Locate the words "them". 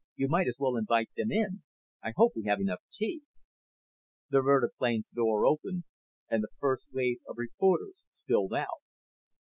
1.15-1.31